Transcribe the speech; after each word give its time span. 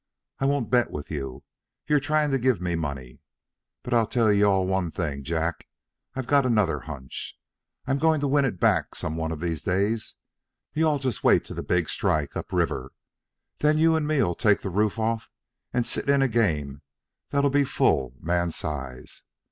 I 0.39 0.45
won't 0.45 0.71
bet 0.71 0.89
with 0.89 1.11
you. 1.11 1.43
You're 1.85 1.99
trying 1.99 2.31
to 2.31 2.39
give 2.39 2.59
me 2.59 2.73
money. 2.73 3.19
But 3.83 3.93
I 3.93 4.03
tell 4.05 4.33
you 4.33 4.45
all 4.49 4.65
one 4.65 4.89
thing, 4.89 5.23
Jack, 5.23 5.67
I 6.15 6.23
got 6.23 6.43
another 6.43 6.79
hunch. 6.79 7.37
I'm 7.85 7.99
goin' 7.99 8.19
to 8.21 8.27
win 8.27 8.43
it 8.45 8.59
back 8.59 8.95
some 8.95 9.15
one 9.15 9.31
of 9.31 9.39
these 9.41 9.61
days. 9.61 10.15
You 10.73 10.87
all 10.87 10.97
just 10.97 11.23
wait 11.23 11.45
till 11.45 11.55
the 11.55 11.61
big 11.61 11.87
strike 11.87 12.35
up 12.35 12.51
river. 12.51 12.93
Then 13.59 13.77
you 13.77 13.95
and 13.95 14.07
me'll 14.07 14.33
take 14.33 14.61
the 14.61 14.71
roof 14.71 14.97
off 14.97 15.29
and 15.71 15.85
sit 15.85 16.09
in 16.09 16.23
a 16.23 16.27
game 16.27 16.81
that'll 17.29 17.51
be 17.51 17.63
full 17.63 18.15
man's 18.19 18.55
size. 18.55 19.21